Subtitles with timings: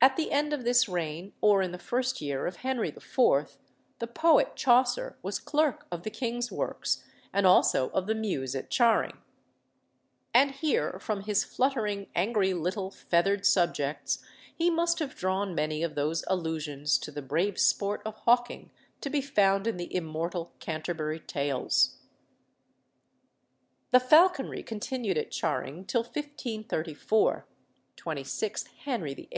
[0.00, 3.56] At the end of this reign or in the first year of Henry IV.,
[3.98, 8.70] the poet Chaucer was clerk of the king's works and also of the Mews at
[8.70, 9.18] Charing;
[10.32, 14.22] and here, from his fluttering, angry little feathered subjects,
[14.54, 18.70] he must have drawn many of those allusions to the brave sport of hawking
[19.00, 21.96] to be found in the immortal Canterbury Tales.
[23.90, 27.46] The falconry continued at Charing till 1534
[27.96, 29.28] (26th Henry VIII.)